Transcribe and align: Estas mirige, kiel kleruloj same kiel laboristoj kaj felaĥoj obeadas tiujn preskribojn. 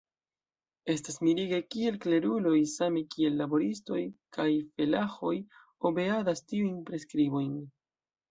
Estas 0.91 1.17
mirige, 1.25 1.57
kiel 1.73 1.97
kleruloj 2.05 2.55
same 2.71 3.03
kiel 3.15 3.37
laboristoj 3.43 3.99
kaj 4.37 4.47
felaĥoj 4.79 5.33
obeadas 5.91 6.45
tiujn 6.53 6.83
preskribojn. 6.89 7.53